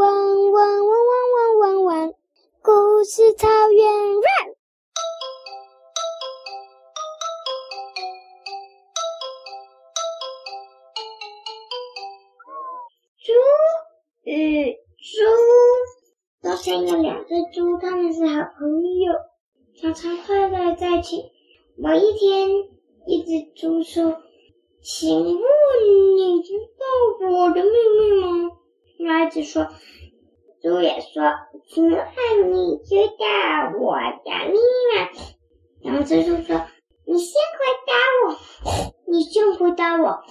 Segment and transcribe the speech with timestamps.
[0.00, 2.14] 汪汪汪汪汪汪汪，
[2.62, 4.56] 故事草原 run。
[13.18, 13.32] 猪
[14.22, 14.78] 与猪，
[16.40, 19.12] 从前有两只猪，他们是好朋友，
[19.82, 21.30] 常常快乐在一起。
[21.76, 22.48] 某一天，
[23.06, 24.16] 一只猪说
[24.82, 25.36] ：“请问
[26.16, 28.56] 你知道我的秘密吗？”
[29.30, 29.68] 就说
[30.60, 31.22] ：“猪也说，
[31.68, 34.60] 请问你知道我的秘密
[35.82, 36.66] 然后蜘蛛说
[37.06, 37.94] ：“你先回答
[38.26, 38.36] 我，
[39.06, 40.22] 你先回答我，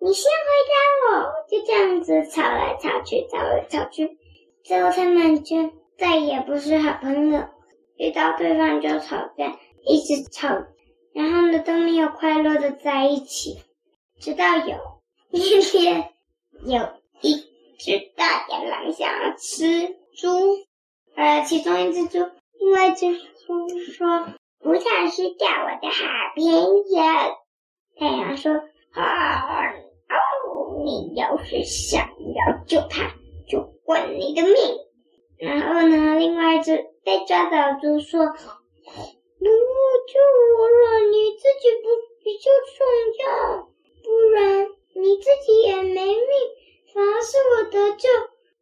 [0.00, 4.18] 你先回答我。”就这样子吵来吵去，吵来吵去，
[4.62, 5.56] 最后他们就
[5.96, 7.44] 再也不是好朋友，
[7.96, 10.48] 遇到对方就吵架，一直吵。
[11.14, 13.58] 然后呢，都没有快乐的在一起，
[14.20, 14.76] 直到有
[15.30, 16.12] 一天，
[16.64, 16.88] 有
[17.22, 17.44] 一
[17.78, 20.28] 只大野狼想要吃猪，
[21.14, 22.18] 而其中一只猪，
[22.58, 24.26] 另外一只猪说
[24.58, 27.36] ：“不想失掉我的好朋友。”
[27.98, 28.52] 太阳说
[28.92, 33.14] ：“啊，哦，你要是想要救他，
[33.48, 34.54] 就滚你的命。”
[35.38, 38.26] 然后呢，另外一只被抓走的猪说。
[39.38, 40.18] 不救
[40.58, 41.86] 我了，你自己不
[42.24, 42.78] 比较重
[43.22, 43.26] 要，
[44.02, 46.16] 不然你自己也没命，
[46.92, 48.08] 反而是我得救。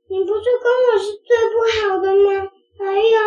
[0.09, 2.51] 你不是跟我是最不好的吗？
[2.79, 3.19] 还有，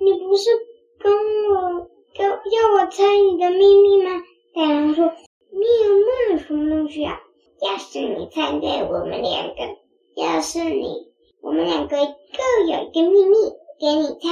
[0.00, 0.50] 你不是
[0.98, 1.12] 跟
[1.50, 4.22] 我要要我猜你的秘密吗？
[4.54, 5.12] 太阳说
[5.50, 7.20] ：“秘密什么东西啊？
[7.60, 9.76] 要是你猜对，我们两个；
[10.16, 13.36] 要是你，我们两个各有一个秘密
[13.80, 14.28] 给你猜。”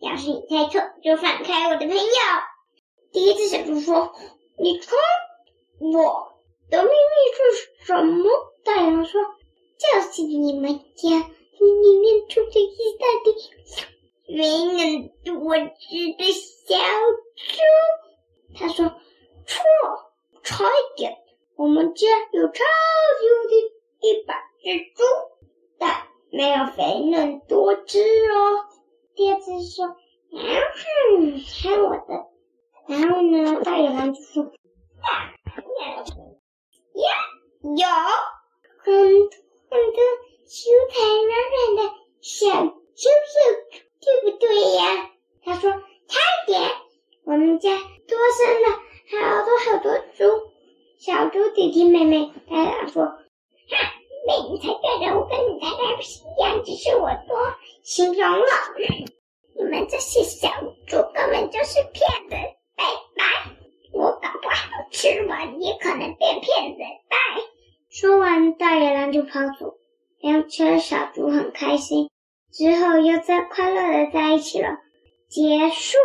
[0.00, 2.02] 要是你猜错，就放开我的朋友。
[3.12, 4.12] 第一只小猪说
[4.60, 4.94] ：“你猜
[5.78, 6.36] 我
[6.70, 8.28] 的秘密是什么？”
[8.62, 9.22] 大羊说
[10.22, 16.76] ：“你们家里面住着一大堆没能多知的小
[17.36, 18.86] 猪。”他说
[19.46, 19.62] ：“错，
[20.42, 21.18] 差一点。
[21.56, 23.56] 我们家有超级无敌
[24.08, 25.02] 一百只猪，
[25.78, 28.66] 但没有肥嫩多汁哦。”
[29.16, 29.96] 第二只说
[30.32, 32.26] ：“嗯，猜我的。”
[32.88, 34.44] 然后呢，大野狼就说
[35.02, 36.04] ：“呀呀
[36.94, 37.08] 呀，
[37.64, 37.86] 有
[38.78, 38.94] 很
[39.68, 39.98] 很多
[40.46, 40.54] 蔬
[40.90, 40.94] 菜
[41.26, 41.80] 软软的
[42.20, 43.40] 小猪肉，
[44.00, 44.44] 对不对
[44.76, 45.10] 呀？”
[45.42, 45.70] 他说
[46.06, 46.70] ：“差一点，
[47.24, 48.80] 我家多生了
[49.10, 50.24] 好多好多猪，
[50.98, 53.92] 小猪弟弟妹妹。”大野狼说：“哈。”
[54.26, 57.38] 被你猜对了，我跟你猜的不是一样，只是我多
[57.84, 58.46] 形容了。
[59.56, 60.48] 你们这些小
[60.88, 62.34] 猪根本就是骗子，
[62.74, 62.84] 拜
[63.14, 63.22] 拜！
[63.92, 67.16] 我搞不好吃完也可能变骗子，拜！
[67.88, 69.76] 说完，大野狼就跑走，
[70.18, 72.10] 两只小猪很开心，
[72.52, 74.70] 之后又再快乐的在一起了。
[75.28, 75.98] 结束。